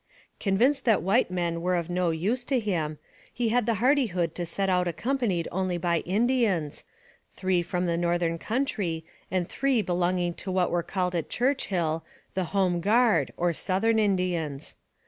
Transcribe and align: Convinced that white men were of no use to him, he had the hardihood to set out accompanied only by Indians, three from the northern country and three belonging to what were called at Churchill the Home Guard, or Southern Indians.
Convinced 0.39 0.83
that 0.85 1.03
white 1.03 1.29
men 1.29 1.61
were 1.61 1.75
of 1.75 1.87
no 1.87 2.09
use 2.09 2.43
to 2.45 2.59
him, 2.59 2.97
he 3.31 3.49
had 3.49 3.67
the 3.67 3.75
hardihood 3.75 4.33
to 4.33 4.47
set 4.47 4.67
out 4.67 4.87
accompanied 4.87 5.47
only 5.51 5.77
by 5.77 5.99
Indians, 5.99 6.85
three 7.29 7.61
from 7.61 7.85
the 7.85 7.97
northern 7.99 8.39
country 8.39 9.05
and 9.29 9.47
three 9.47 9.83
belonging 9.83 10.33
to 10.33 10.51
what 10.51 10.71
were 10.71 10.81
called 10.81 11.13
at 11.13 11.29
Churchill 11.29 12.03
the 12.33 12.45
Home 12.45 12.79
Guard, 12.81 13.31
or 13.37 13.53
Southern 13.53 13.99
Indians. 13.99 14.75